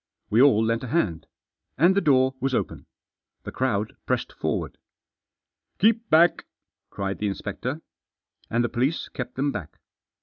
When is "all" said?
0.41-0.63